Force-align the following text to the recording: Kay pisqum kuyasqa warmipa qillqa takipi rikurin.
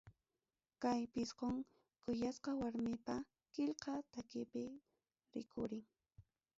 Kay 0.81 1.01
pisqum 1.13 1.55
kuyasqa 2.01 2.51
warmipa 2.59 3.15
qillqa 3.53 3.93
takipi 4.13 4.63
rikurin. 5.33 5.85